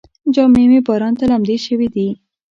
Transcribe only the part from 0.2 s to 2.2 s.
جامې مې باران ته لمدې شوې دي.